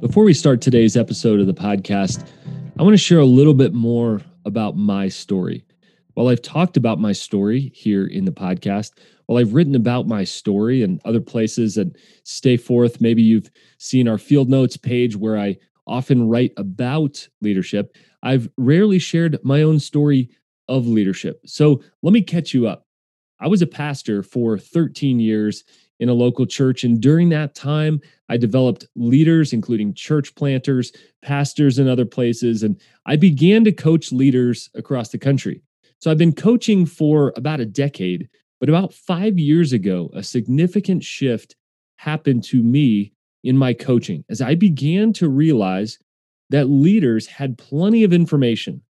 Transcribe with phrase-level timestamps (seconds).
[0.00, 2.26] Before we start today's episode of the podcast,
[2.78, 5.62] I want to share a little bit more about my story.
[6.14, 8.92] While I've talked about my story here in the podcast,
[9.26, 11.94] while I've written about my story and other places and
[12.24, 17.94] Stay Forth, maybe you've seen our field notes page where I often write about leadership,
[18.22, 20.30] I've rarely shared my own story
[20.66, 21.42] of leadership.
[21.44, 22.86] So let me catch you up.
[23.38, 25.62] I was a pastor for 13 years
[26.00, 26.82] in a local church.
[26.82, 32.62] And during that time, I developed leaders, including church planters, pastors, and other places.
[32.62, 35.62] And I began to coach leaders across the country.
[36.00, 41.04] So I've been coaching for about a decade, but about five years ago, a significant
[41.04, 41.54] shift
[41.96, 43.12] happened to me
[43.44, 45.98] in my coaching as I began to realize
[46.48, 48.82] that leaders had plenty of information,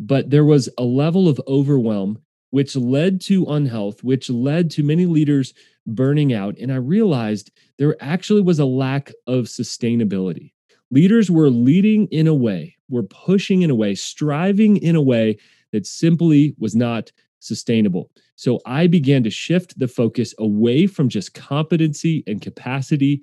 [0.00, 2.18] but there was a level of overwhelm
[2.50, 5.54] which led to unhealth, which led to many leaders
[5.86, 6.56] burning out.
[6.58, 10.52] And I realized there actually was a lack of sustainability.
[10.90, 15.36] Leaders were leading in a way, were pushing in a way, striving in a way
[15.72, 18.10] that simply was not sustainable.
[18.36, 23.22] So I began to shift the focus away from just competency and capacity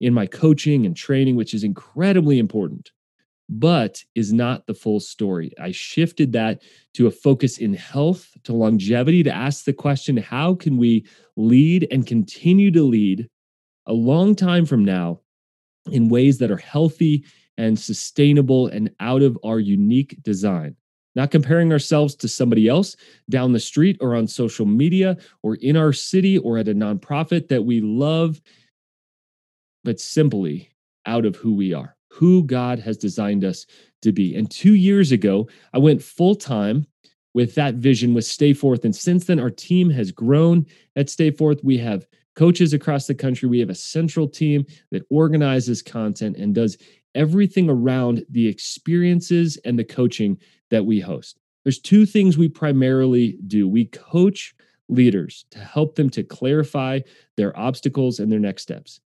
[0.00, 2.90] in my coaching and training, which is incredibly important,
[3.48, 5.52] but is not the full story.
[5.60, 6.62] I shifted that
[6.94, 11.06] to a focus in health, to longevity, to ask the question how can we
[11.36, 13.28] lead and continue to lead
[13.86, 15.20] a long time from now
[15.90, 17.24] in ways that are healthy
[17.58, 20.76] and sustainable and out of our unique design?
[21.14, 22.96] Not comparing ourselves to somebody else
[23.30, 27.48] down the street or on social media or in our city or at a nonprofit
[27.48, 28.40] that we love,
[29.84, 30.70] but simply
[31.06, 33.66] out of who we are who God has designed us
[34.02, 34.36] to be.
[34.36, 36.86] And two years ago, I went full time
[37.34, 38.84] with that vision with Stay Forth.
[38.84, 41.58] And since then, our team has grown at Stay Forth.
[41.64, 42.06] We have
[42.36, 43.48] coaches across the country.
[43.48, 46.78] We have a central team that organizes content and does
[47.16, 50.38] everything around the experiences and the coaching
[50.70, 51.38] that we host.
[51.64, 54.54] There's two things we primarily do we coach
[54.88, 57.00] leaders to help them to clarify
[57.36, 59.00] their obstacles and their next steps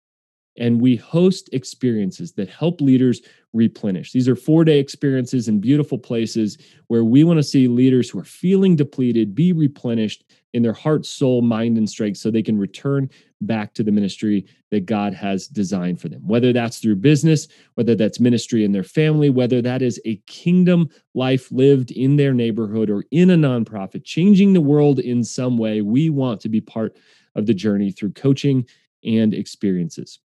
[0.58, 3.22] and we host experiences that help leaders
[3.52, 4.12] replenish.
[4.12, 6.58] These are four day experiences in beautiful places
[6.88, 11.04] where we want to see leaders who are feeling depleted be replenished in their heart,
[11.04, 13.10] soul, mind, and strength so they can return
[13.42, 16.26] back to the ministry that God has designed for them.
[16.26, 20.88] Whether that's through business, whether that's ministry in their family, whether that is a kingdom
[21.14, 25.82] life lived in their neighborhood or in a nonprofit, changing the world in some way,
[25.82, 26.96] we want to be part
[27.34, 28.66] of the journey through coaching
[29.04, 30.20] and experiences.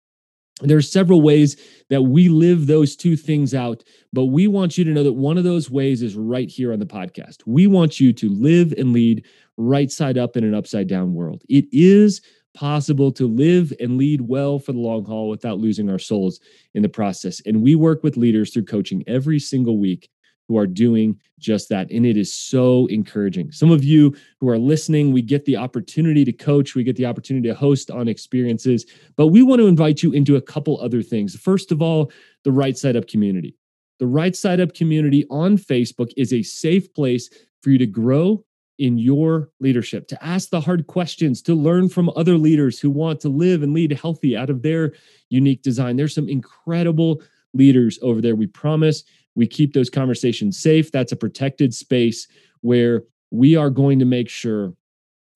[0.60, 1.56] There are several ways
[1.88, 5.38] that we live those two things out, but we want you to know that one
[5.38, 7.38] of those ways is right here on the podcast.
[7.46, 9.24] We want you to live and lead
[9.56, 11.42] right side up in an upside down world.
[11.48, 12.20] It is
[12.54, 16.40] possible to live and lead well for the long haul without losing our souls
[16.74, 17.40] in the process.
[17.46, 20.10] And we work with leaders through coaching every single week
[20.48, 21.90] who are doing just that.
[21.90, 23.52] And it is so encouraging.
[23.52, 27.06] Some of you who are listening, we get the opportunity to coach, we get the
[27.06, 31.02] opportunity to host on experiences, but we want to invite you into a couple other
[31.02, 31.36] things.
[31.36, 32.10] First of all,
[32.44, 33.54] the Right Side Up community.
[33.98, 37.28] The Right Side Up community on Facebook is a safe place
[37.62, 38.44] for you to grow
[38.78, 43.20] in your leadership, to ask the hard questions, to learn from other leaders who want
[43.20, 44.92] to live and lead healthy out of their
[45.30, 45.96] unique design.
[45.96, 47.20] There's some incredible
[47.54, 48.36] leaders over there.
[48.36, 49.02] We promise
[49.38, 50.90] we keep those conversations safe.
[50.90, 52.26] That's a protected space
[52.60, 54.74] where we are going to make sure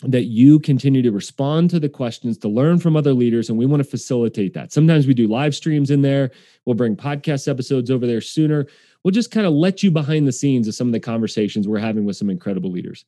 [0.02, 3.64] that you continue to respond to the questions, to learn from other leaders, and we
[3.64, 4.72] want to facilitate that.
[4.72, 6.32] Sometimes we do live streams in there.
[6.66, 8.66] We'll bring podcast episodes over there sooner.
[9.04, 11.78] We'll just kind of let you behind the scenes of some of the conversations we're
[11.78, 13.04] having with some incredible leaders.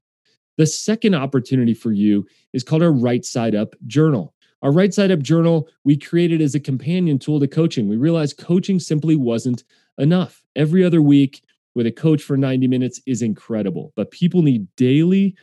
[0.59, 4.33] The second opportunity for you is called our Right Side Up Journal.
[4.63, 7.89] Our Right Side Up Journal, we created as a companion tool to coaching.
[7.89, 9.65] We realized coaching simply wasn't
[9.99, 10.45] enough.
[10.57, 11.43] Every other week
[11.75, 15.35] with a coach for 90 minutes is incredible, but people need daily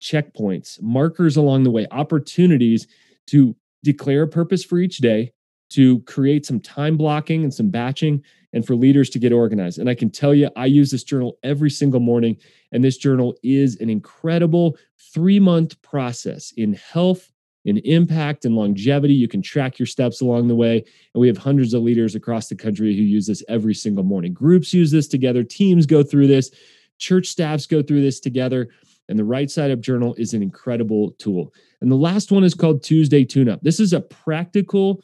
[0.00, 2.86] checkpoints, markers along the way, opportunities
[3.26, 3.54] to
[3.84, 5.32] declare a purpose for each day,
[5.70, 8.22] to create some time blocking and some batching,
[8.52, 9.78] and for leaders to get organized.
[9.78, 12.36] And I can tell you, I use this journal every single morning.
[12.72, 14.76] And this journal is an incredible
[15.12, 17.30] three month process in health,
[17.68, 19.14] in impact and longevity.
[19.14, 20.76] You can track your steps along the way.
[21.14, 24.32] And we have hundreds of leaders across the country who use this every single morning.
[24.32, 26.50] Groups use this together, teams go through this,
[26.98, 28.68] church staffs go through this together.
[29.08, 31.54] And the Right Side Up Journal is an incredible tool.
[31.80, 33.60] And the last one is called Tuesday Tune Up.
[33.62, 35.02] This is a practical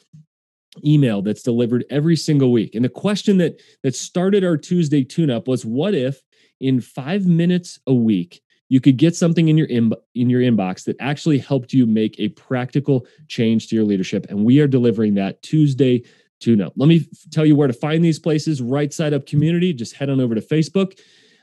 [0.84, 2.74] email that's delivered every single week.
[2.74, 6.20] And the question that that started our Tuesday tune up was what if
[6.60, 10.84] in 5 minutes a week you could get something in your in, in your inbox
[10.84, 15.14] that actually helped you make a practical change to your leadership and we are delivering
[15.14, 16.02] that Tuesday
[16.40, 16.72] tune up.
[16.76, 18.60] Let me tell you where to find these places.
[18.60, 20.98] Right Side Up Community, just head on over to Facebook.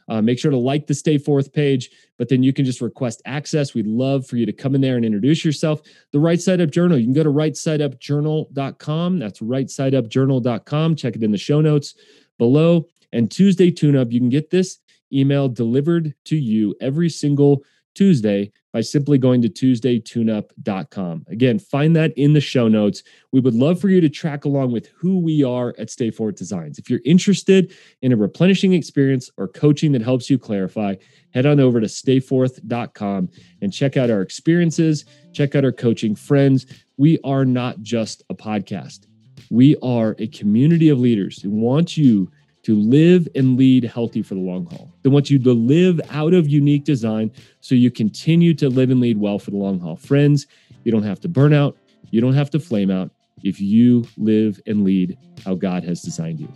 [0.08, 3.22] Uh, make sure to like the Stay Forth page, but then you can just request
[3.26, 3.74] access.
[3.74, 5.82] We'd love for you to come in there and introduce yourself.
[6.12, 9.20] The Right Side Up Journal, you can go to rightsideupjournal.com.
[9.20, 10.96] That's rightsideupjournal.com.
[10.96, 11.96] Check it in the show notes
[12.38, 12.88] below.
[13.14, 14.80] And Tuesday Tune Up, you can get this
[15.14, 17.64] email delivered to you every single
[17.94, 21.26] Tuesday by simply going to tuesdaytuneup.com.
[21.28, 23.04] Again, find that in the show notes.
[23.32, 26.36] We would love for you to track along with who we are at Stay Forth
[26.36, 26.80] Designs.
[26.80, 30.96] If you're interested in a replenishing experience or coaching that helps you clarify,
[31.34, 33.30] head on over to stayforth.com
[33.62, 36.16] and check out our experiences, check out our coaching.
[36.16, 36.66] Friends,
[36.98, 39.08] we are not just a podcast.
[39.50, 42.32] We are a community of leaders who want you
[42.64, 44.92] to live and lead healthy for the long haul.
[45.02, 49.00] They want you to live out of unique design so you continue to live and
[49.00, 49.96] lead well for the long haul.
[49.96, 50.48] Friends,
[50.84, 51.78] you don't have to burn out,
[52.12, 53.12] you don't have to flame out
[53.44, 56.52] if you live and lead how God has designed you.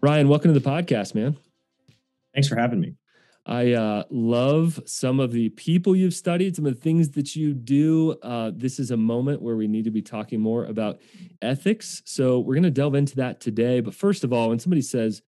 [0.00, 1.36] Ryan, welcome to the podcast, man.
[2.34, 2.96] Thanks for having me.
[3.44, 7.54] I uh, love some of the people you've studied, some of the things that you
[7.54, 8.16] do.
[8.22, 11.00] Uh, this is a moment where we need to be talking more about
[11.40, 12.02] ethics.
[12.04, 13.80] So we're going to delve into that today.
[13.80, 15.22] But first of all, when somebody says,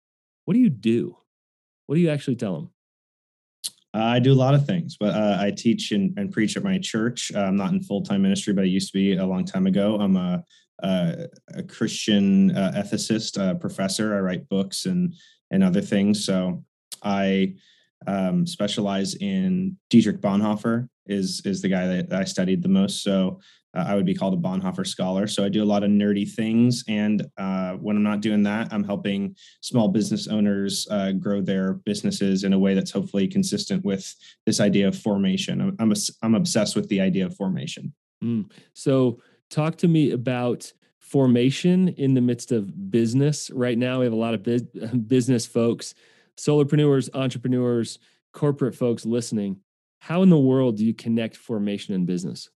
[0.45, 1.17] What do you do?
[1.87, 2.69] What do you actually tell them?
[3.95, 6.63] Uh, I do a lot of things, but uh, I teach and, and, preach at
[6.63, 7.31] my church.
[7.35, 9.67] Uh, I'm not in full time ministry, but I used to be a long time
[9.67, 9.97] ago.
[9.99, 10.43] I'm a,
[10.81, 14.15] a, a Christian uh, ethicist, professor.
[14.15, 15.13] I write books and
[15.51, 16.25] and other things.
[16.25, 16.63] So
[17.03, 17.55] I
[18.07, 23.03] um, specialize in Dietrich Bonhoeffer is is the guy that I studied the most.
[23.03, 23.39] So
[23.75, 25.27] uh, I would be called a Bonhoeffer scholar.
[25.27, 28.71] So I do a lot of nerdy things, and uh, when I'm not doing that,
[28.71, 33.83] I'm helping small business owners uh, grow their businesses in a way that's hopefully consistent
[33.83, 34.13] with
[34.45, 35.61] this idea of formation.
[35.61, 37.93] I'm I'm, a, I'm obsessed with the idea of formation.
[38.23, 38.49] Mm.
[38.73, 39.19] So
[39.49, 43.99] talk to me about formation in the midst of business right now.
[43.99, 44.43] We have a lot of
[45.07, 45.93] business folks
[46.37, 47.99] solopreneurs, entrepreneurs,
[48.33, 49.57] corporate folks listening,
[49.99, 52.49] how in the world do you connect formation and business?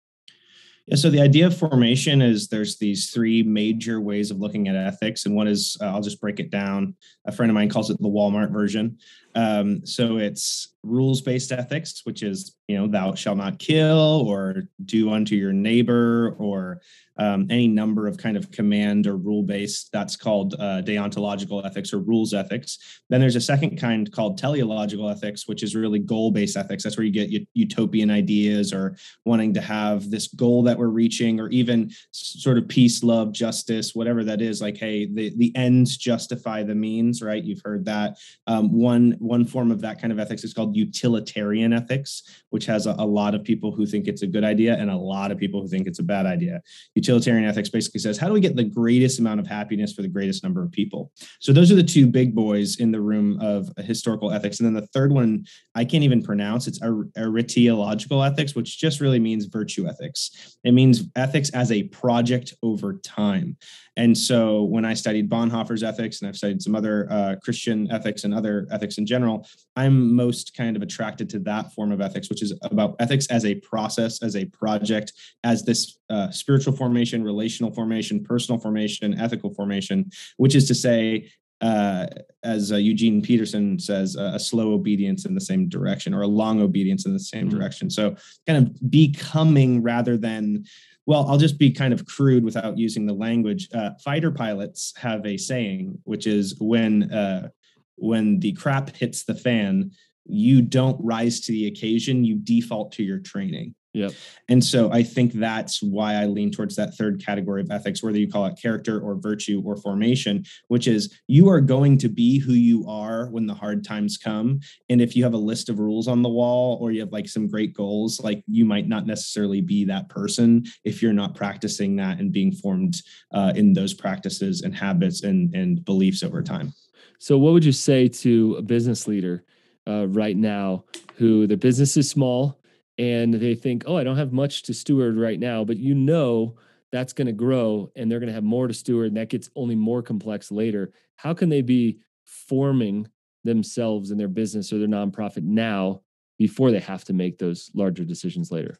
[0.87, 4.75] Yeah, so the idea of formation is there's these three major ways of looking at
[4.75, 6.95] ethics, and one is uh, I'll just break it down.
[7.25, 8.97] A friend of mine calls it the Walmart version.
[9.37, 14.63] Um, so it's rules based ethics, which is you know thou shall not kill or
[14.85, 16.81] do unto your neighbor or
[17.19, 19.89] um, any number of kind of command or rule based.
[19.91, 23.01] That's called uh, deontological ethics or rules ethics.
[23.09, 26.83] Then there's a second kind called teleological ethics, which is really goal based ethics.
[26.83, 31.39] That's where you get utopian ideas or wanting to have this goal that we're reaching,
[31.39, 34.61] or even sort of peace, love, justice, whatever that is.
[34.61, 37.43] Like, hey, the the ends justify the means, right?
[37.43, 38.17] You've heard that.
[38.45, 42.85] Um, one one form of that kind of ethics is called utilitarian ethics, which has
[42.85, 45.37] a, a lot of people who think it's a good idea and a lot of
[45.37, 46.61] people who think it's a bad idea.
[46.95, 50.07] Utilitarian ethics basically says how do we get the greatest amount of happiness for the
[50.07, 51.11] greatest number of people?
[51.39, 54.59] So those are the two big boys in the room of historical ethics.
[54.59, 55.45] And then the third one
[55.75, 60.57] i can't even pronounce it's er, aretiological ethics which just really means virtue ethics.
[60.63, 63.57] It means ethics as a project over time
[63.97, 68.23] and so when I studied Bonhoeffer's ethics and I've studied some other uh, Christian ethics
[68.23, 72.29] and other ethics in general, I'm most kind of attracted to that form of ethics,
[72.29, 75.13] which is about ethics as a process, as a project,
[75.43, 81.27] as this uh, spiritual formation, relational formation, personal formation, ethical formation, which is to say,
[81.61, 82.07] uh,
[82.43, 86.27] as uh, Eugene Peterson says, uh, a slow obedience in the same direction or a
[86.27, 87.57] long obedience in the same mm-hmm.
[87.57, 87.89] direction.
[87.89, 90.65] So, kind of becoming rather than
[91.07, 93.69] well, I'll just be kind of crude without using the language.
[93.73, 97.47] Uh, fighter pilots have a saying, which is when uh,
[97.95, 99.91] when the crap hits the fan,
[100.25, 102.25] you don't rise to the occasion.
[102.25, 103.73] You default to your training.
[103.97, 104.11] Yep.
[104.47, 108.19] And so I think that's why I lean towards that third category of ethics, whether
[108.19, 112.37] you call it character or virtue or formation, which is you are going to be
[112.37, 114.59] who you are when the hard times come.
[114.87, 117.27] And if you have a list of rules on the wall or you have like
[117.27, 121.95] some great goals, like you might not necessarily be that person if you're not practicing
[121.95, 123.01] that and being formed
[123.33, 126.71] uh, in those practices and habits and, and beliefs over time.
[127.17, 129.43] So, what would you say to a business leader
[129.87, 130.85] uh, right now
[131.15, 132.59] who their business is small?
[132.97, 136.55] And they think, oh, I don't have much to steward right now, but you know
[136.91, 139.49] that's going to grow and they're going to have more to steward and that gets
[139.55, 140.91] only more complex later.
[141.15, 143.07] How can they be forming
[143.43, 146.01] themselves and their business or their nonprofit now
[146.37, 148.79] before they have to make those larger decisions later?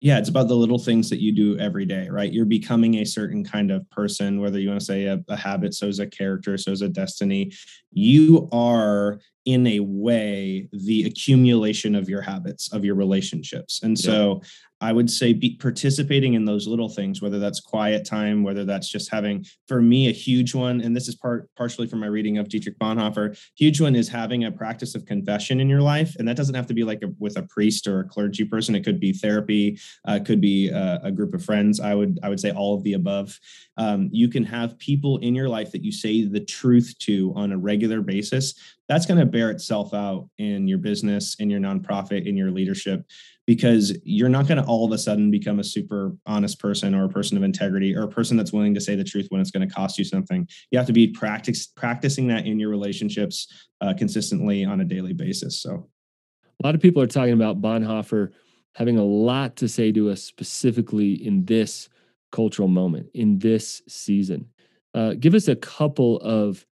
[0.00, 2.32] Yeah, it's about the little things that you do every day, right?
[2.32, 5.74] You're becoming a certain kind of person, whether you want to say a, a habit,
[5.74, 7.50] so is a character, so is a destiny.
[7.90, 13.80] You are, in a way, the accumulation of your habits, of your relationships.
[13.82, 14.42] And so
[14.80, 18.88] I would say be participating in those little things, whether that's quiet time, whether that's
[18.88, 22.38] just having, for me, a huge one, and this is part partially from my reading
[22.38, 23.36] of Dietrich Bonhoeffer.
[23.56, 26.66] Huge one is having a practice of confession in your life, and that doesn't have
[26.66, 28.74] to be like a, with a priest or a clergy person.
[28.74, 31.80] It could be therapy, uh, could be a, a, group of friends.
[31.80, 33.36] I would I would say all of the above.
[33.78, 37.50] Um, you can have people in your life that you say the truth to on
[37.50, 38.54] a regular basis.
[38.88, 43.04] That's going to bear itself out in your business, in your nonprofit, in your leadership
[43.48, 47.06] because you're not going to all of a sudden become a super honest person or
[47.06, 49.50] a person of integrity or a person that's willing to say the truth when it's
[49.50, 50.46] going to cost you something.
[50.70, 55.14] You have to be practice, practicing that in your relationships uh, consistently on a daily
[55.14, 55.62] basis.
[55.62, 55.88] So,
[56.62, 58.32] a lot of people are talking about Bonhoeffer
[58.74, 61.88] having a lot to say to us specifically in this
[62.32, 64.50] cultural moment, in this season.
[64.92, 66.66] Uh, give us a couple of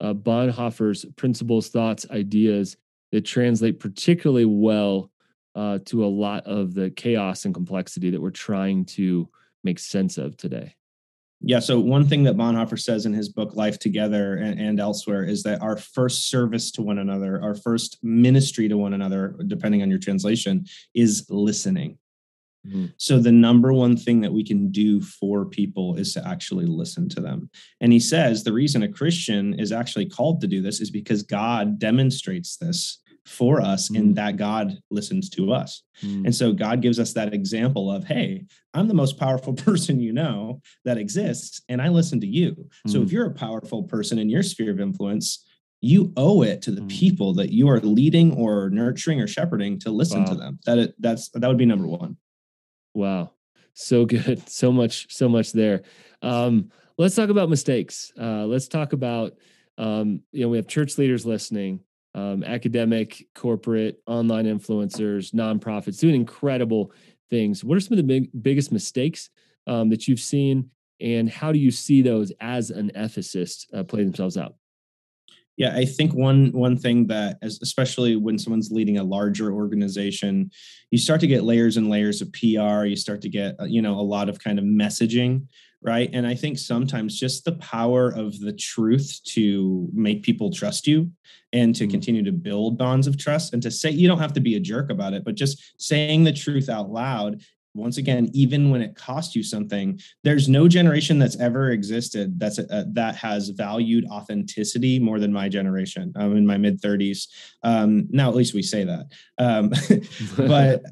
[0.00, 2.76] uh, Bonhoeffer's principles, thoughts, ideas
[3.12, 5.10] that translate particularly well
[5.54, 9.28] uh, to a lot of the chaos and complexity that we're trying to
[9.64, 10.74] make sense of today.
[11.42, 11.58] Yeah.
[11.58, 15.42] So one thing that Bonhoeffer says in his book Life Together and, and, elsewhere is
[15.44, 19.88] that our first service to one another, our first ministry to one another, depending on
[19.88, 21.96] your translation, is listening.
[22.66, 22.86] Mm-hmm.
[22.98, 27.08] So the number one thing that we can do for people is to actually listen
[27.10, 27.50] to them.
[27.80, 31.22] And he says the reason a Christian is actually called to do this is because
[31.22, 33.96] God demonstrates this for us mm.
[33.96, 35.82] in that God listens to us.
[36.02, 36.26] Mm.
[36.26, 40.12] And so God gives us that example of, hey, I'm the most powerful person you
[40.12, 42.68] know that exists, and I listen to you.
[42.86, 42.90] Mm.
[42.90, 43.12] So if mm.
[43.12, 45.44] you're a powerful person in your sphere of influence,
[45.80, 46.90] you owe it to the mm.
[46.90, 50.30] people that you are leading or nurturing or shepherding to listen wow.
[50.30, 50.58] to them.
[50.66, 52.16] That it, that's that would be number one.
[52.94, 53.30] Wow,
[53.74, 55.82] so good, so much, so much there.
[56.22, 58.12] Um, let's talk about mistakes.
[58.20, 59.34] Uh, let's talk about
[59.78, 61.80] um, you know we have church leaders listening
[62.14, 66.92] um, academic, corporate, online influencers, nonprofits doing incredible
[67.30, 67.62] things.
[67.62, 69.30] What are some of the big, biggest mistakes
[69.66, 70.70] um, that you've seen,
[71.00, 74.54] and how do you see those as an ethicist uh, play themselves out?
[75.60, 80.50] Yeah, I think one one thing that, as, especially when someone's leading a larger organization,
[80.90, 82.86] you start to get layers and layers of PR.
[82.86, 85.42] You start to get uh, you know a lot of kind of messaging
[85.82, 90.86] right and i think sometimes just the power of the truth to make people trust
[90.86, 91.10] you
[91.54, 91.92] and to mm-hmm.
[91.92, 94.60] continue to build bonds of trust and to say you don't have to be a
[94.60, 97.40] jerk about it but just saying the truth out loud
[97.74, 102.58] once again even when it costs you something there's no generation that's ever existed that's
[102.58, 106.12] a, a, that has valued authenticity more than my generation.
[106.16, 107.26] I'm in my mid 30s
[107.62, 109.06] um, now at least we say that.
[109.38, 109.70] Um,
[110.48, 110.82] but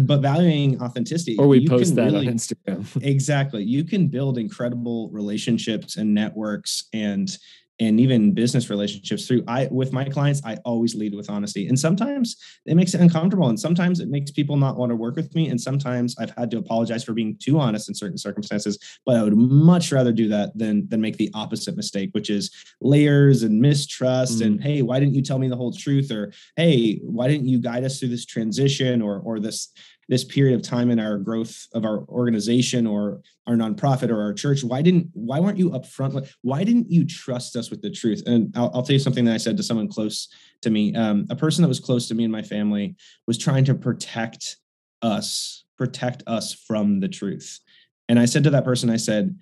[0.06, 2.86] but valuing authenticity or we post that really, on instagram.
[3.02, 3.62] Exactly.
[3.62, 7.36] You can build incredible relationships and networks and
[7.78, 11.78] and even business relationships through i with my clients i always lead with honesty and
[11.78, 15.34] sometimes it makes it uncomfortable and sometimes it makes people not want to work with
[15.34, 19.16] me and sometimes i've had to apologize for being too honest in certain circumstances but
[19.16, 23.42] i would much rather do that than than make the opposite mistake which is layers
[23.42, 24.46] and mistrust mm.
[24.46, 27.58] and hey why didn't you tell me the whole truth or hey why didn't you
[27.58, 29.72] guide us through this transition or or this
[30.08, 34.32] this period of time in our growth of our organization or our nonprofit or our
[34.32, 38.22] church why didn't why weren't you upfront why didn't you trust us with the truth?
[38.26, 40.28] And i'll, I'll tell you something that i said to someone close
[40.62, 40.94] to me.
[40.94, 42.96] Um, a person that was close to me and my family
[43.26, 44.56] was trying to protect
[45.02, 47.60] us protect us from the truth.
[48.08, 49.36] And i said to that person i said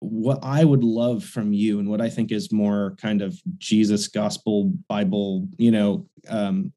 [0.00, 4.06] what I would love from you and what I think is more kind of Jesus
[4.06, 6.72] gospel Bible, you know, um,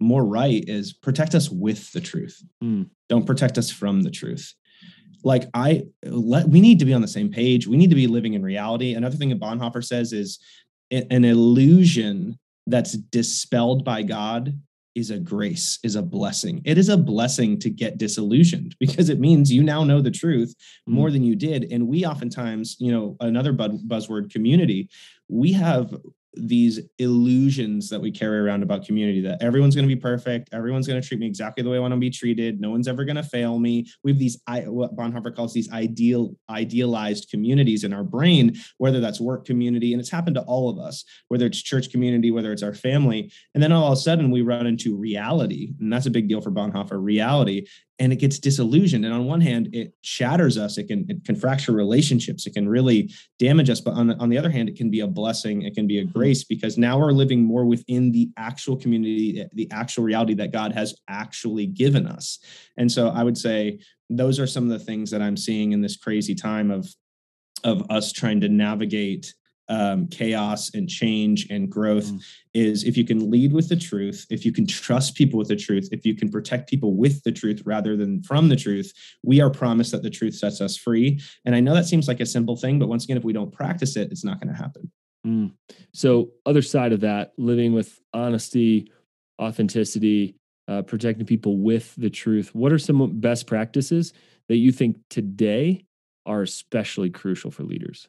[0.00, 2.42] more right is protect us with the truth.
[2.62, 2.90] Mm.
[3.08, 4.54] Don't protect us from the truth.
[5.24, 7.66] Like I let we need to be on the same page.
[7.66, 8.94] We need to be living in reality.
[8.94, 10.38] Another thing that Bonhoeffer says is
[10.90, 14.58] an illusion that's dispelled by God
[14.96, 16.62] is a grace, is a blessing.
[16.64, 20.54] It is a blessing to get disillusioned because it means you now know the truth
[20.86, 21.12] more mm.
[21.12, 21.70] than you did.
[21.70, 24.88] And we oftentimes, you know, another buzzword community,
[25.28, 25.94] we have
[26.36, 30.86] these illusions that we carry around about community that everyone's going to be perfect everyone's
[30.86, 33.04] going to treat me exactly the way i want to be treated no one's ever
[33.04, 33.86] going to fail me.
[34.02, 39.20] We have these what bonhoeffer calls these ideal idealized communities in our brain whether that's
[39.20, 42.62] work community and it's happened to all of us whether it's church community whether it's
[42.62, 43.32] our family.
[43.54, 46.40] And then all of a sudden we run into reality and that's a big deal
[46.40, 47.66] for bonhoeffer reality
[47.98, 49.04] and it gets disillusioned.
[49.04, 50.78] And on one hand it shatters us.
[50.78, 52.46] It can it can fracture relationships.
[52.46, 53.80] It can really damage us.
[53.80, 55.62] But on, on the other hand it can be a blessing.
[55.62, 56.10] It can be a hmm.
[56.10, 60.72] grace because now we're living more within the actual community the actual reality that god
[60.72, 62.38] has actually given us.
[62.76, 63.78] And so i would say
[64.10, 66.88] those are some of the things that I'm seeing in this crazy time of
[67.64, 69.34] of us trying to navigate
[69.68, 72.20] um, chaos and change and growth mm.
[72.54, 75.56] is if you can lead with the truth, if you can trust people with the
[75.56, 78.92] truth, if you can protect people with the truth rather than from the truth,
[79.22, 81.20] we are promised that the truth sets us free.
[81.44, 83.52] And I know that seems like a simple thing, but once again, if we don't
[83.52, 84.90] practice it, it's not going to happen.
[85.26, 85.52] Mm.
[85.92, 88.92] So, other side of that, living with honesty,
[89.40, 90.36] authenticity,
[90.68, 92.54] uh, protecting people with the truth.
[92.54, 94.12] What are some best practices
[94.48, 95.84] that you think today
[96.24, 98.08] are especially crucial for leaders?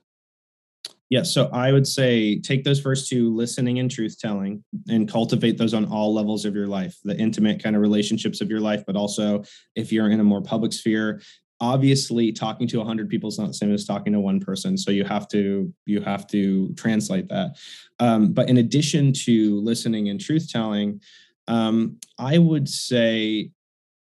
[1.09, 5.57] Yeah, so I would say take those first two, listening and truth telling, and cultivate
[5.57, 8.83] those on all levels of your life, the intimate kind of relationships of your life,
[8.85, 9.43] but also
[9.75, 11.21] if you're in a more public sphere,
[11.59, 14.91] obviously talking to 100 people is not the same as talking to one person so
[14.91, 17.55] you have to you have to translate that.
[17.99, 21.01] Um, but in addition to listening and truth telling
[21.47, 23.49] um, i would say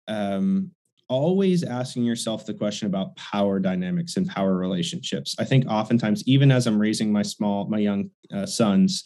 [0.07, 0.71] um,
[1.09, 6.51] always asking yourself the question about power dynamics and power relationships i think oftentimes even
[6.51, 9.03] as i'm raising my small my young uh, sons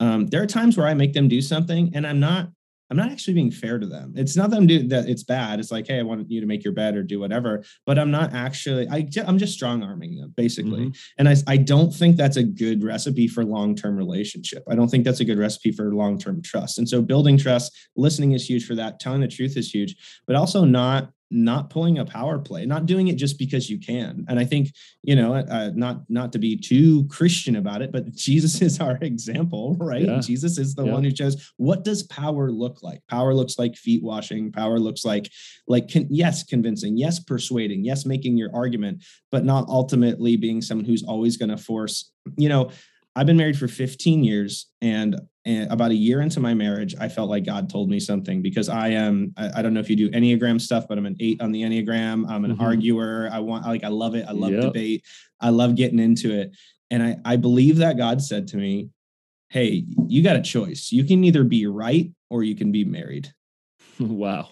[0.00, 2.48] um, there are times where i make them do something and i'm not
[2.90, 4.12] I'm not actually being fair to them.
[4.16, 5.58] It's not that I'm doing that it's bad.
[5.58, 8.10] It's like, hey, I want you to make your bed or do whatever, but I'm
[8.10, 10.86] not actually, I, I'm just strong arming them basically.
[10.86, 11.18] Mm-hmm.
[11.18, 14.62] And I, I don't think that's a good recipe for long-term relationship.
[14.70, 16.78] I don't think that's a good recipe for long-term trust.
[16.78, 19.00] And so building trust, listening is huge for that.
[19.00, 23.08] Telling the truth is huge, but also not not pulling a power play not doing
[23.08, 24.68] it just because you can and i think
[25.02, 28.96] you know uh, not not to be too christian about it but jesus is our
[29.00, 30.20] example right yeah.
[30.20, 30.92] jesus is the yeah.
[30.92, 35.04] one who shows what does power look like power looks like feet washing power looks
[35.04, 35.30] like
[35.66, 39.02] like con- yes convincing yes persuading yes making your argument
[39.32, 42.70] but not ultimately being someone who's always going to force you know
[43.16, 47.08] I've been married for 15 years and, and, about a year into my marriage, I
[47.08, 49.96] felt like God told me something because I am, I, I, don't know if you
[49.96, 52.28] do Enneagram stuff, but I'm an eight on the Enneagram.
[52.28, 52.62] I'm an mm-hmm.
[52.62, 53.30] arguer.
[53.32, 54.26] I want, like, I love it.
[54.28, 54.62] I love yep.
[54.62, 55.04] debate.
[55.40, 56.54] I love getting into it.
[56.90, 58.90] And I, I believe that God said to me,
[59.48, 60.90] Hey, you got a choice.
[60.90, 63.32] You can either be right or you can be married.
[64.00, 64.48] wow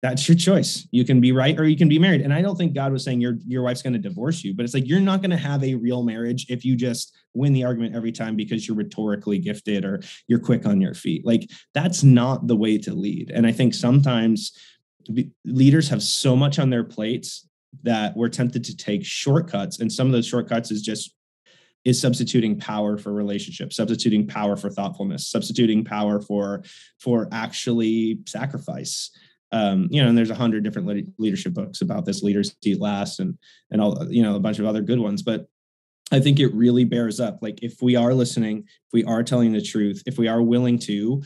[0.00, 0.86] that's your choice.
[0.92, 2.20] You can be right or you can be married.
[2.20, 4.64] And I don't think God was saying your your wife's going to divorce you, but
[4.64, 7.64] it's like you're not going to have a real marriage if you just win the
[7.64, 11.26] argument every time because you're rhetorically gifted or you're quick on your feet.
[11.26, 13.32] Like that's not the way to lead.
[13.34, 14.56] And I think sometimes
[15.44, 17.48] leaders have so much on their plates
[17.82, 21.14] that we're tempted to take shortcuts and some of those shortcuts is just
[21.84, 26.62] is substituting power for relationships substituting power for thoughtfulness substituting power for
[26.98, 29.10] for actually sacrifice
[29.52, 32.22] um, you know, and there's a hundred different le- leadership books about this.
[32.22, 33.38] Leaders Eat Last, and
[33.70, 35.22] and all you know, a bunch of other good ones.
[35.22, 35.46] But
[36.10, 37.38] I think it really bears up.
[37.40, 40.78] Like if we are listening, if we are telling the truth, if we are willing
[40.80, 41.22] to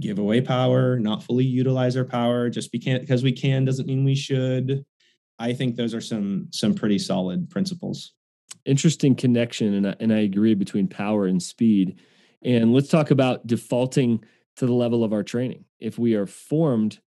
[0.00, 4.14] give away power, not fully utilize our power, just because we can doesn't mean we
[4.14, 4.84] should.
[5.38, 8.12] I think those are some some pretty solid principles.
[8.64, 12.00] Interesting connection, and I, and I agree between power and speed.
[12.42, 14.24] And let's talk about defaulting
[14.56, 15.64] to the level of our training.
[15.78, 17.00] If we are formed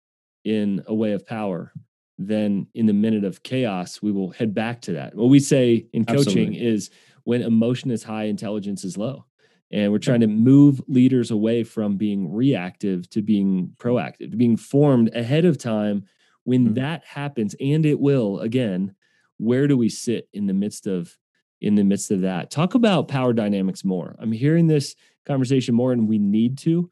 [0.49, 1.73] in a way of power,
[2.17, 5.15] then in the minute of chaos, we will head back to that.
[5.15, 6.67] What we say in coaching Absolutely.
[6.67, 6.91] is
[7.25, 9.27] when emotion is high, intelligence is low.
[9.71, 14.57] And we're trying to move leaders away from being reactive to being proactive, to being
[14.57, 16.05] formed ahead of time.
[16.45, 16.75] When mm-hmm.
[16.75, 18.95] that happens, and it will again,
[19.37, 21.15] where do we sit in the midst of
[21.61, 22.51] in the midst of that?
[22.51, 24.17] Talk about power dynamics more.
[24.19, 26.91] I'm hearing this conversation more, and we need to.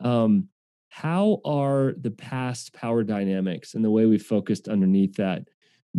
[0.00, 0.48] Um,
[0.94, 5.42] how are the past power dynamics and the way we focused underneath that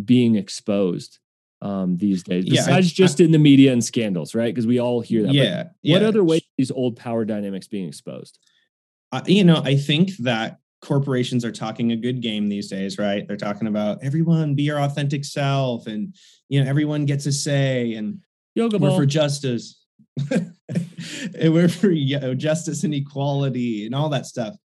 [0.06, 1.20] being exposed
[1.62, 2.46] um, these days?
[2.46, 4.56] Besides yeah, I, just I, in the media and scandals right?
[4.56, 6.08] Because we all hear that yeah, what yeah.
[6.08, 8.40] other ways these old power dynamics being exposed?
[9.12, 13.28] Uh, you know i think that corporations are talking a good game these days right?
[13.28, 16.16] They're talking about everyone be your authentic self and
[16.48, 18.22] you know everyone gets a say and
[18.56, 18.96] yoga ball.
[18.96, 19.84] for justice.
[21.40, 24.56] And we're for you know, justice and equality and all that stuff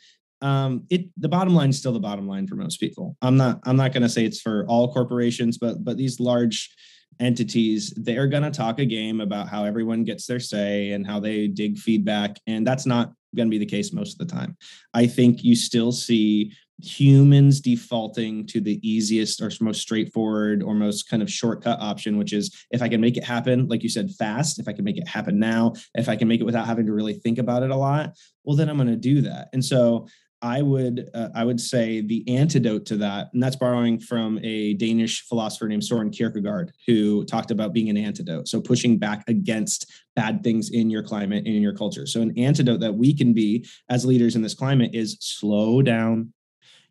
[0.43, 3.17] um it the bottom line is still the bottom line for most people.
[3.23, 6.75] I'm not i'm not going to say it's for all corporations but but these large
[7.19, 11.21] entities they're going to talk a game about how everyone gets their say and how
[11.21, 14.57] they dig feedback and that's not going to be the case most of the time.
[14.95, 21.09] I think you still see humans defaulting to the easiest or most straightforward or most
[21.11, 24.11] kind of shortcut option which is if i can make it happen like you said
[24.13, 26.87] fast if i can make it happen now if i can make it without having
[26.87, 29.49] to really think about it a lot well then i'm going to do that.
[29.53, 30.07] And so
[30.43, 34.75] I would uh, I would say the antidote to that, and that's borrowing from a
[34.75, 38.49] Danish philosopher named Soren Kierkegaard, who talked about being an antidote.
[38.49, 42.07] So pushing back against bad things in your climate and in your culture.
[42.07, 46.33] So an antidote that we can be as leaders in this climate is slow down,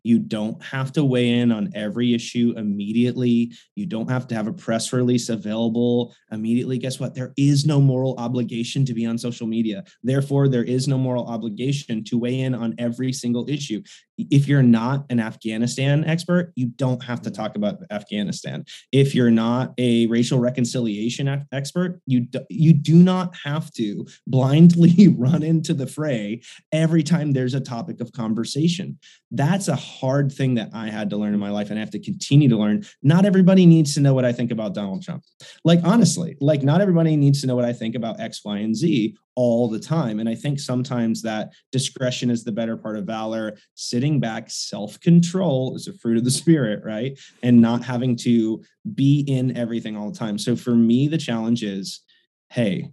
[0.02, 3.52] You don't have to weigh in on every issue immediately.
[3.74, 6.78] You don't have to have a press release available immediately.
[6.78, 7.14] Guess what?
[7.14, 9.84] There is no moral obligation to be on social media.
[10.02, 13.82] Therefore, there is no moral obligation to weigh in on every single issue
[14.30, 17.34] if you're not an Afghanistan expert, you don't have to mm.
[17.34, 18.64] talk about Afghanistan.
[18.92, 25.08] If you're not a racial reconciliation expert, you do, you do not have to blindly
[25.18, 28.98] run into the fray every time there's a topic of conversation.
[29.30, 31.90] That's a hard thing that I had to learn in my life and I have
[31.90, 32.84] to continue to learn.
[33.02, 35.24] Not everybody needs to know what I think about Donald Trump.
[35.64, 38.76] Like honestly, like not everybody needs to know what I think about X, Y, and
[38.76, 40.20] Z all the time.
[40.20, 43.56] And I think sometimes that discretion is the better part of valor.
[43.74, 47.18] Sitting back, self control is a fruit of the spirit, right?
[47.42, 48.62] And not having to
[48.94, 50.36] be in everything all the time.
[50.36, 52.02] So for me, the challenge is
[52.50, 52.90] hey,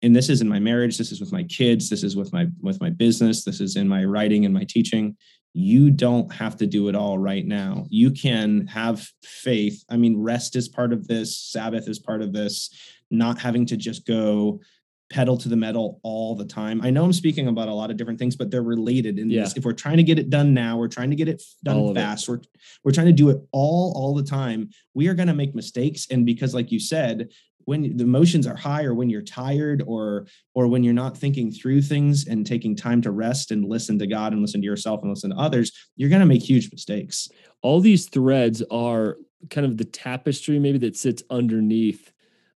[0.00, 2.46] and this is in my marriage this is with my kids this is with my
[2.60, 5.16] with my business this is in my writing and my teaching
[5.54, 10.16] you don't have to do it all right now you can have faith i mean
[10.16, 12.70] rest is part of this sabbath is part of this
[13.10, 14.60] not having to just go
[15.10, 16.80] pedal to the metal all the time.
[16.82, 19.42] I know I'm speaking about a lot of different things, but they're related in yeah.
[19.42, 19.56] this.
[19.56, 22.28] If we're trying to get it done now, we're trying to get it done fast.
[22.28, 22.30] It.
[22.30, 22.40] We're
[22.84, 24.70] we're trying to do it all all the time.
[24.94, 27.30] We are going to make mistakes and because like you said,
[27.64, 31.50] when the emotions are high or when you're tired or or when you're not thinking
[31.50, 35.02] through things and taking time to rest and listen to God and listen to yourself
[35.02, 37.28] and listen to others, you're going to make huge mistakes.
[37.60, 39.18] All these threads are
[39.50, 42.10] kind of the tapestry maybe that sits underneath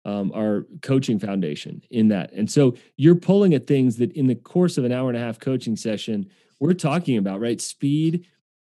[0.05, 2.31] um, our coaching foundation in that.
[2.33, 5.21] And so you're pulling at things that in the course of an hour and a
[5.21, 6.27] half coaching session,
[6.59, 7.59] we're talking about, right?
[7.61, 8.25] Speed,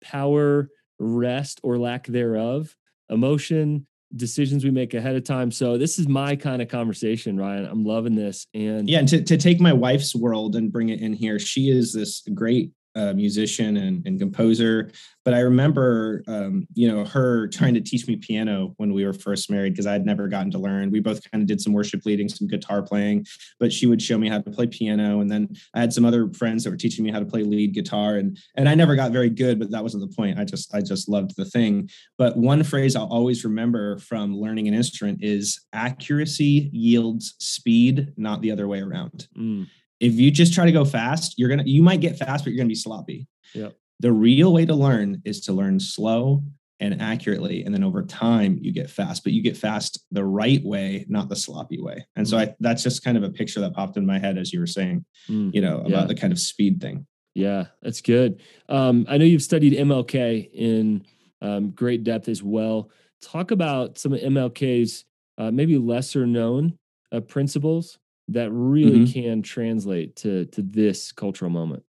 [0.01, 2.75] power, rest or lack thereof,
[3.09, 5.51] emotion, decisions we make ahead of time.
[5.51, 7.65] So this is my kind of conversation, Ryan.
[7.65, 8.45] I'm loving this.
[8.53, 11.69] And yeah, and to, to take my wife's world and bring it in here, she
[11.69, 12.71] is this great
[13.13, 14.91] musician and, and composer.
[15.25, 19.13] But I remember, um, you know, her trying to teach me piano when we were
[19.13, 20.91] first married because I had never gotten to learn.
[20.91, 23.25] We both kind of did some worship leading, some guitar playing,
[23.59, 25.21] but she would show me how to play piano.
[25.21, 27.73] And then I had some other friends that were teaching me how to play lead
[27.73, 30.39] guitar, and and I never got very good, but that wasn't the point.
[30.39, 31.89] I just I just loved the thing.
[32.17, 38.41] But one phrase I'll always remember from learning an instrument is accuracy yields speed, not
[38.41, 39.27] the other way around.
[39.37, 39.67] Mm
[39.99, 42.57] if you just try to go fast, you're gonna you might get fast, but you're
[42.57, 43.27] gonna be sloppy.
[43.53, 43.69] Yeah.
[43.99, 46.43] The real way to learn is to learn slow
[46.79, 49.23] and accurately, and then over time you get fast.
[49.23, 52.05] But you get fast the right way, not the sloppy way.
[52.15, 52.49] And so mm.
[52.49, 54.67] I that's just kind of a picture that popped in my head as you were
[54.67, 55.53] saying, mm.
[55.53, 56.05] you know, about yeah.
[56.05, 57.05] the kind of speed thing.
[57.35, 58.41] Yeah, that's good.
[58.69, 61.05] Um, I know you've studied MLK in
[61.41, 62.91] um, great depth as well.
[63.21, 65.05] Talk about some of MLK's
[65.37, 66.77] uh, maybe lesser known
[67.11, 67.97] uh, principles
[68.29, 69.21] that really mm-hmm.
[69.21, 71.83] can translate to to this cultural moment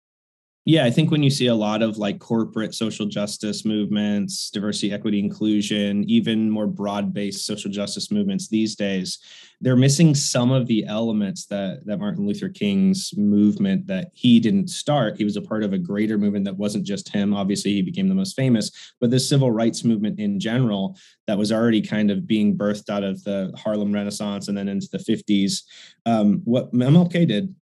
[0.66, 4.92] yeah, I think when you see a lot of like corporate social justice movements, diversity,
[4.92, 9.18] equity, inclusion, even more broad based social justice movements these days,
[9.60, 14.68] they're missing some of the elements that, that Martin Luther King's movement that he didn't
[14.68, 15.18] start.
[15.18, 17.34] He was a part of a greater movement that wasn't just him.
[17.34, 18.70] Obviously, he became the most famous,
[19.02, 20.96] but the civil rights movement in general
[21.26, 24.88] that was already kind of being birthed out of the Harlem Renaissance and then into
[24.90, 25.62] the 50s.
[26.06, 27.54] Um, what MLK did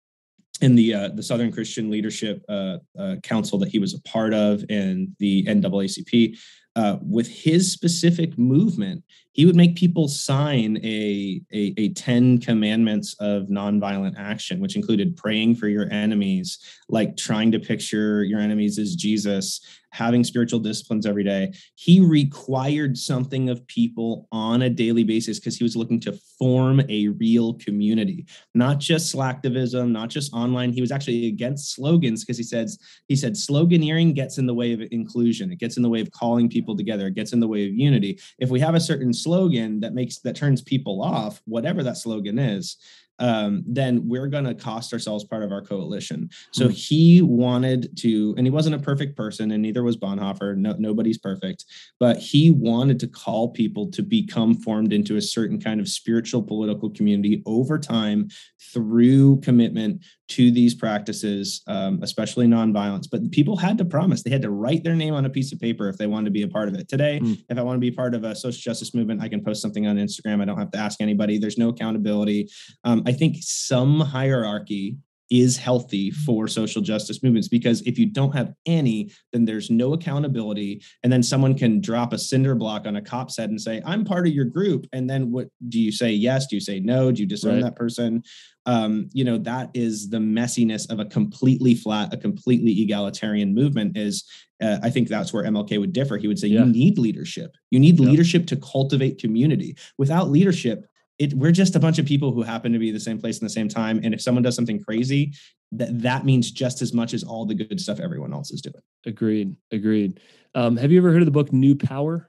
[0.62, 4.32] in the uh, the Southern Christian Leadership uh, uh, Council that he was a part
[4.32, 6.38] of, and the NAACP,
[6.76, 13.14] uh, with his specific movement, he would make people sign a, a, a 10 commandments
[13.18, 18.78] of nonviolent action, which included praying for your enemies, like trying to picture your enemies
[18.78, 19.60] as Jesus,
[19.92, 21.52] having spiritual disciplines every day.
[21.74, 26.80] He required something of people on a daily basis because he was looking to form
[26.88, 30.72] a real community, not just slacktivism, not just online.
[30.72, 34.72] He was actually against slogans because he says he said sloganeering gets in the way
[34.72, 35.52] of inclusion.
[35.52, 37.06] It gets in the way of calling people together.
[37.06, 38.18] It gets in the way of unity.
[38.38, 42.38] If we have a certain slogan that makes that turns people off, whatever that slogan
[42.38, 42.76] is,
[43.18, 46.28] um, then we're going to cost ourselves part of our coalition.
[46.52, 50.56] So mm he wanted to, and he wasn't a perfect person, and neither was Bonhoeffer.
[50.56, 51.64] No, nobody's perfect,
[52.00, 56.42] but he wanted to call people to become formed into a certain kind of spiritual
[56.42, 58.28] political community over time
[58.72, 63.06] through commitment to these practices, um, especially nonviolence.
[63.10, 65.60] But people had to promise; they had to write their name on a piece of
[65.60, 66.88] paper if they wanted to be a part of it.
[66.88, 69.42] Today, mm if I want to be part of a social justice movement, I can
[69.42, 70.40] post something on Instagram.
[70.40, 71.38] I don't have to ask anybody.
[71.38, 72.48] There's no accountability.
[72.84, 74.98] Um, I think some hierarchy
[75.30, 79.94] is healthy for social justice movements because if you don't have any then there's no
[79.94, 83.80] accountability and then someone can drop a cinder block on a cop's head and say
[83.86, 86.46] i'm part of your group and then what do you say yes?
[86.46, 87.10] Do you say no?
[87.10, 87.62] Do you disown right.
[87.62, 88.22] that person?
[88.66, 93.96] Um, you know that is the messiness of a completely flat a completely egalitarian movement
[93.96, 94.24] is
[94.62, 96.16] uh, i think that's where mlk would differ.
[96.16, 96.60] He would say yeah.
[96.60, 97.56] you need leadership.
[97.70, 98.08] You need yep.
[98.08, 99.76] leadership to cultivate community.
[99.98, 100.86] Without leadership
[101.22, 103.44] it, we're just a bunch of people who happen to be the same place in
[103.44, 104.00] the same time.
[104.02, 105.32] And if someone does something crazy,
[105.70, 108.82] that that means just as much as all the good stuff everyone else is doing.
[109.06, 109.54] Agreed.
[109.70, 110.18] Agreed.
[110.56, 112.28] Um, have you ever heard of the book New Power?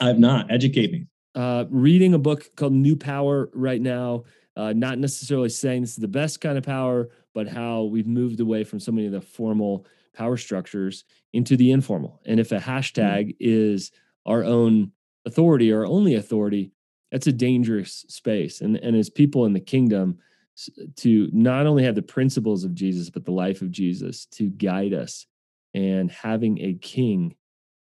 [0.00, 0.52] I've not.
[0.52, 1.06] Educate me.
[1.34, 4.22] Uh, reading a book called New Power right now.
[4.56, 8.38] Uh, not necessarily saying this is the best kind of power, but how we've moved
[8.38, 9.84] away from so many of the formal
[10.14, 12.20] power structures into the informal.
[12.24, 12.70] And if a hmm.
[12.70, 13.36] hashtag mm.
[13.40, 13.90] is
[14.24, 14.92] our own
[15.26, 16.70] authority or only authority,
[17.14, 18.60] that's a dangerous space.
[18.60, 20.18] And and as people in the kingdom,
[20.96, 24.92] to not only have the principles of Jesus, but the life of Jesus to guide
[24.92, 25.24] us,
[25.74, 27.36] and having a king,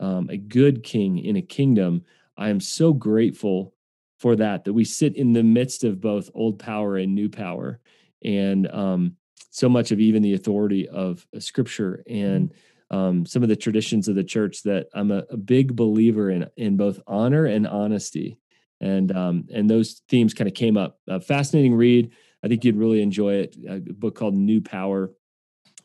[0.00, 2.06] um, a good king in a kingdom,
[2.38, 3.74] I am so grateful
[4.18, 4.64] for that.
[4.64, 7.80] That we sit in the midst of both old power and new power,
[8.24, 9.16] and um,
[9.50, 12.54] so much of even the authority of Scripture and.
[12.90, 16.48] Um, some of the traditions of the church that I'm a, a, big believer in
[16.56, 18.38] in both honor and honesty
[18.80, 20.98] and um, and those themes kind of came up.
[21.08, 22.12] A fascinating read.
[22.44, 23.56] I think you'd really enjoy it.
[23.68, 25.10] A book called New Power.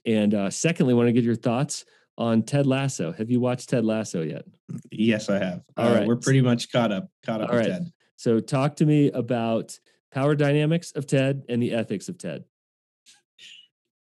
[0.06, 1.86] And uh, secondly, I want to get your thoughts
[2.18, 3.12] on Ted Lasso.
[3.12, 4.46] Have you watched Ted Lasso yet?
[4.92, 5.62] Yes, I have.
[5.78, 7.08] All uh, right, we're pretty much caught up.
[7.26, 7.74] Caught up All with right.
[7.74, 7.92] Ted.
[8.16, 9.78] So, talk to me about
[10.12, 12.44] power dynamics of Ted and the ethics of Ted.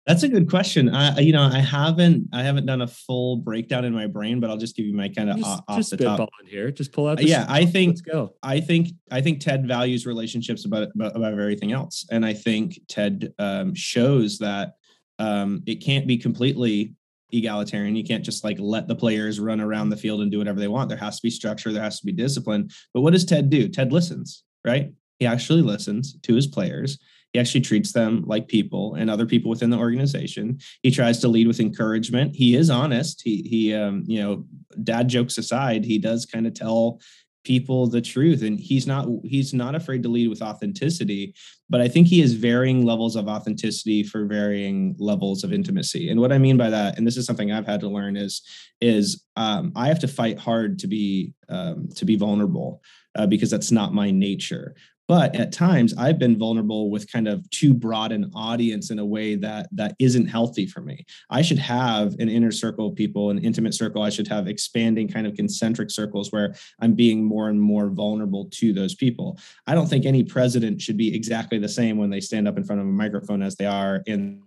[0.06, 0.94] That's a good question.
[0.94, 4.50] I, you know, I haven't, I haven't done a full breakdown in my brain, but
[4.50, 6.28] I'll just give you my kind of just, off just the top.
[6.46, 6.70] here.
[6.70, 7.22] Just pull out.
[7.22, 7.92] yeah, I think.
[7.92, 8.34] Let's go.
[8.42, 8.88] I think.
[9.10, 14.74] I think Ted values relationships about everything else, and I think Ted um, shows that
[15.18, 16.94] um, it can't be completely
[17.32, 17.96] egalitarian.
[17.96, 20.68] You can't just like let the players run around the field and do whatever they
[20.68, 20.90] want.
[20.90, 21.72] There has to be structure.
[21.72, 22.68] There has to be discipline.
[22.92, 23.68] But what does Ted do?
[23.68, 24.92] Ted listens, right?
[25.18, 26.98] He actually listens to his players
[27.34, 30.58] he actually treats them like people and other people within the organization.
[30.82, 32.34] He tries to lead with encouragement.
[32.34, 33.20] He is honest.
[33.22, 34.44] He he um, you know,
[34.84, 37.00] dad jokes aside, he does kind of tell
[37.42, 41.34] people the truth and he's not he's not afraid to lead with authenticity
[41.68, 46.18] but i think he has varying levels of authenticity for varying levels of intimacy and
[46.18, 48.40] what i mean by that and this is something i've had to learn is
[48.80, 52.80] is um, i have to fight hard to be um, to be vulnerable
[53.16, 54.74] uh, because that's not my nature
[55.08, 59.04] but at times i've been vulnerable with kind of too broad an audience in a
[59.04, 61.04] way that that isn't healthy for me.
[61.30, 64.02] I should have an inner circle of people an intimate circle.
[64.02, 68.48] I should have expanding kind of concentric circles where i'm being more and more vulnerable
[68.54, 69.38] to those people.
[69.66, 72.64] I don't think any president should be exactly the same when they stand up in
[72.64, 74.42] front of a microphone as they are in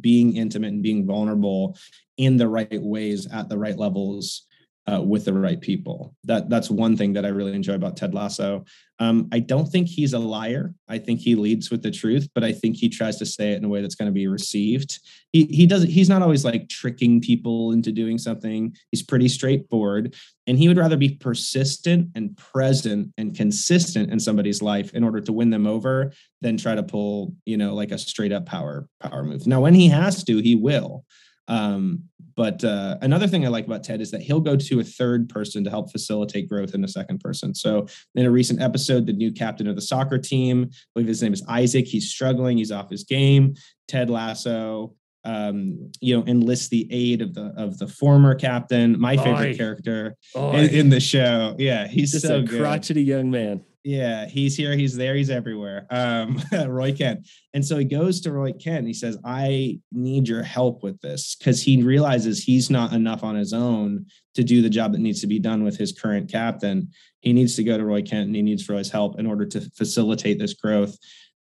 [0.00, 1.76] being intimate and being vulnerable
[2.18, 4.46] in the right ways at the right levels
[4.90, 6.14] uh, with the right people.
[6.24, 8.64] That that's one thing that I really enjoy about Ted Lasso.
[8.98, 10.72] Um, I don't think he's a liar.
[10.88, 13.56] I think he leads with the truth, but I think he tries to say it
[13.56, 15.00] in a way that's going to be received.
[15.32, 15.90] He he doesn't.
[15.90, 18.74] He's not always like tricking people into doing something.
[18.92, 20.14] He's pretty straightforward,
[20.46, 25.20] and he would rather be persistent and present and consistent in somebody's life in order
[25.20, 28.88] to win them over than try to pull you know like a straight up power
[29.00, 29.46] power move.
[29.46, 31.04] Now, when he has to, he will.
[31.48, 32.04] Um,
[32.36, 35.28] but uh, another thing I like about Ted is that he'll go to a third
[35.28, 37.54] person to help facilitate growth in a second person.
[37.54, 41.22] So in a recent episode, the new captain of the soccer team, I believe his
[41.22, 43.54] name is Isaac, he's struggling, he's off his game.
[43.88, 49.16] Ted Lasso, um, you know, enlists the aid of the of the former captain, my
[49.16, 49.56] favorite Oy.
[49.56, 51.56] character in, in, the show.
[51.58, 53.64] Yeah, he's just so a crotchety young man.
[53.86, 55.86] Yeah, he's here, he's there, he's everywhere.
[55.90, 57.28] Um, Roy Kent.
[57.54, 61.36] And so he goes to Roy Kent he says, I need your help with this
[61.36, 65.20] because he realizes he's not enough on his own to do the job that needs
[65.20, 66.88] to be done with his current captain.
[67.20, 69.60] He needs to go to Roy Kent and he needs Roy's help in order to
[69.76, 70.98] facilitate this growth.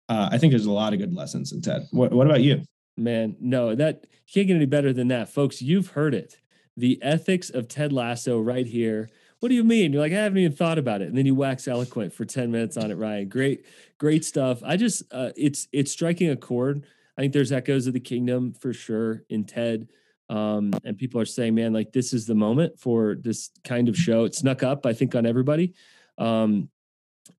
[0.09, 1.83] Uh, I think there's a lot of good lessons in Ted.
[1.91, 2.63] What, what about you?
[2.97, 5.29] Man, no, that can't get any better than that.
[5.29, 6.37] Folks, you've heard it.
[6.75, 9.09] The ethics of Ted Lasso right here
[9.41, 9.91] what do you mean?
[9.91, 11.09] You're like, I haven't even thought about it.
[11.09, 13.27] And then you wax eloquent for 10 minutes on it, Ryan.
[13.27, 13.65] Great,
[13.97, 14.61] great stuff.
[14.63, 16.85] I just uh, it's it's striking a chord.
[17.17, 19.89] I think there's echoes of the kingdom for sure in Ted.
[20.29, 23.97] Um, and people are saying, man, like this is the moment for this kind of
[23.97, 24.25] show.
[24.25, 25.73] It snuck up, I think, on everybody.
[26.19, 26.69] Um,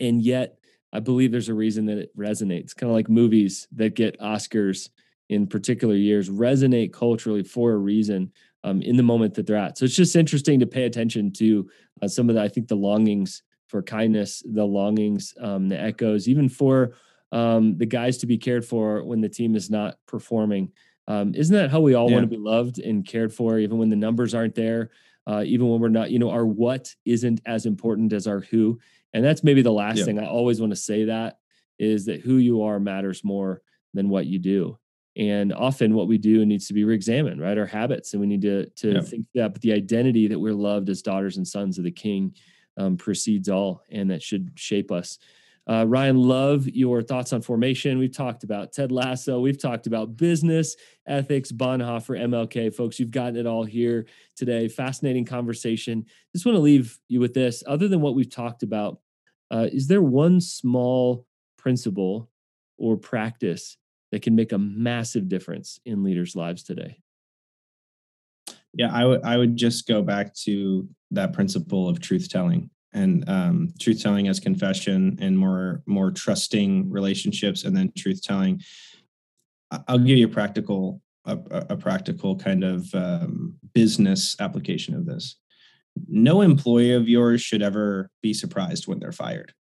[0.01, 0.59] and yet
[0.93, 2.75] I believe there's a reason that it resonates.
[2.77, 4.91] Kind of like movies that get Oscars
[5.29, 8.33] in particular years resonate culturally for a reason
[8.65, 9.79] um, in the moment that they're at.
[9.79, 11.69] So it's just interesting to pay attention to
[12.01, 16.29] uh, some of the, I think, the longings for kindness, the longings, um, the echoes,
[16.29, 16.93] even for
[17.33, 20.71] um, the guys to be cared for when the team is not performing.
[21.09, 22.17] Um, isn't that how we all yeah.
[22.17, 24.91] want to be loved and cared for, even when the numbers aren't there,
[25.27, 28.79] uh, even when we're not, you know, our what isn't as important as our who.
[29.15, 30.05] And that's maybe the last yeah.
[30.05, 31.39] thing I always want to say that
[31.79, 33.63] is that who you are matters more
[33.95, 34.79] than what you do.
[35.17, 37.59] And often what we do needs to be reexamined, right?
[37.59, 38.15] Our habits.
[38.15, 39.01] And we need to, to yeah.
[39.01, 42.35] think that but the identity that we're loved as daughters and sons of the king
[42.79, 45.19] um, precedes all, and that should shape us.
[45.69, 47.99] Uh, Ryan, love your thoughts on formation.
[47.99, 49.39] We've talked about Ted Lasso.
[49.39, 50.75] We've talked about business,
[51.07, 52.75] ethics, Bonhoeffer, MLK.
[52.75, 54.67] Folks, you've gotten it all here today.
[54.67, 56.05] Fascinating conversation.
[56.35, 57.63] Just want to leave you with this.
[57.67, 58.99] Other than what we've talked about,
[59.53, 61.27] uh, is there one small
[61.59, 62.29] principle
[62.77, 63.77] or practice
[64.13, 66.99] that can make a massive difference in leaders' lives today?
[68.75, 73.29] Yeah, I would I would just go back to that principle of truth telling and
[73.29, 78.61] um, truth telling as confession and more more trusting relationships and then truth telling
[79.89, 81.39] i'll give you a practical a,
[81.71, 85.37] a practical kind of um, business application of this
[86.09, 89.55] no employee of yours should ever be surprised when they're fired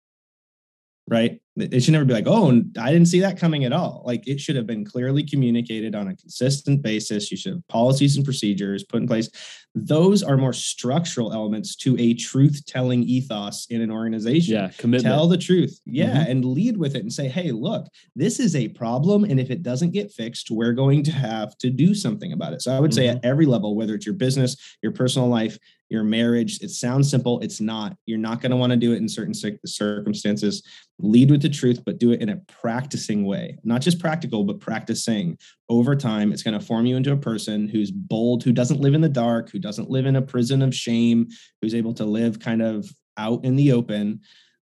[1.09, 1.41] right?
[1.57, 4.03] It should never be like, oh, I didn't see that coming at all.
[4.07, 7.31] Like it should have been clearly communicated on a consistent basis.
[7.31, 9.29] You should have policies and procedures put in place.
[9.75, 14.55] Those are more structural elements to a truth telling ethos in an organization.
[14.55, 15.15] Yeah, commitment.
[15.15, 15.79] Tell the truth.
[15.85, 16.31] Yeah, mm-hmm.
[16.31, 17.87] and lead with it and say, hey, look,
[18.17, 19.25] this is a problem.
[19.25, 22.63] And if it doesn't get fixed, we're going to have to do something about it.
[22.63, 22.97] So I would mm-hmm.
[22.97, 25.59] say at every level, whether it's your business, your personal life,
[25.93, 26.61] your marriage.
[26.63, 27.39] It sounds simple.
[27.41, 27.95] It's not.
[28.07, 30.63] You're not going to want to do it in certain circumstances.
[30.99, 34.61] Lead with the truth, but do it in a practicing way, not just practical, but
[34.61, 35.37] practicing
[35.69, 36.33] over time.
[36.33, 39.09] It's going to form you into a person who's bold, who doesn't live in the
[39.09, 41.29] dark, who doesn't live in a prison of shame,
[41.61, 44.21] who's able to live kind of out in the open.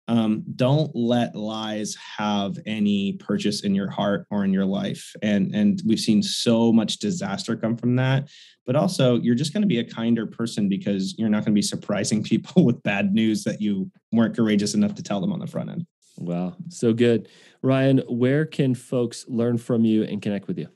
[0.09, 5.53] Um, don't let lies have any purchase in your heart or in your life and
[5.53, 8.29] and we've seen so much disaster come from that
[8.67, 11.59] but also you're just going to be a kinder person because you're not going to
[11.59, 15.39] be surprising people with bad news that you weren't courageous enough to tell them on
[15.39, 15.87] the front end.
[16.17, 17.29] Wow, so good.
[17.61, 20.67] Ryan, where can folks learn from you and connect with you?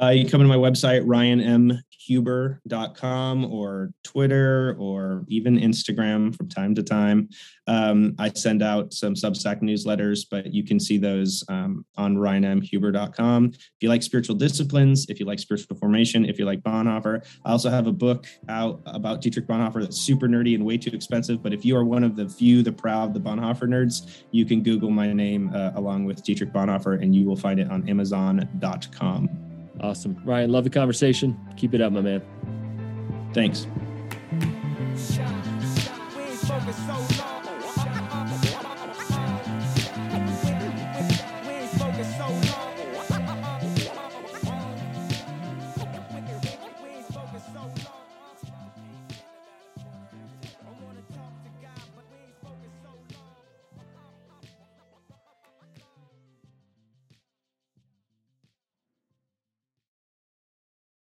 [0.00, 6.74] Uh, you can come to my website, ryanmhuber.com or Twitter or even Instagram from time
[6.74, 7.28] to time.
[7.66, 13.50] Um, I send out some Substack newsletters, but you can see those um, on ryanmhuber.com.
[13.52, 17.50] If you like spiritual disciplines, if you like spiritual formation, if you like Bonhoeffer, I
[17.50, 21.42] also have a book out about Dietrich Bonhoeffer that's super nerdy and way too expensive.
[21.42, 24.62] But if you are one of the few, the proud, the Bonhoeffer nerds, you can
[24.62, 29.51] Google my name uh, along with Dietrich Bonhoeffer and you will find it on amazon.com.
[29.82, 30.20] Awesome.
[30.24, 31.36] Ryan, love the conversation.
[31.56, 32.22] Keep it up, my man.
[33.34, 33.66] Thanks.